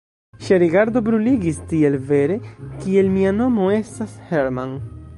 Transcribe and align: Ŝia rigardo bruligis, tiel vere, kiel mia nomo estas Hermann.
Ŝia 0.45 0.57
rigardo 0.63 1.03
bruligis, 1.09 1.59
tiel 1.73 1.99
vere, 2.13 2.39
kiel 2.63 3.15
mia 3.19 3.37
nomo 3.45 3.71
estas 3.81 4.21
Hermann. 4.33 4.79